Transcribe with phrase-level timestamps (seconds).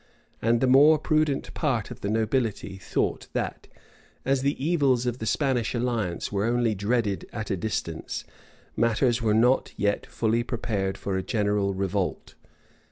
[0.23, 3.67] [*] And the more prudent part of the nobility thought that,
[4.25, 8.25] as the evils of the Spanish alliance were only dreaded at a distance,
[8.75, 12.33] matters were not yet fully prepared for a general revolt.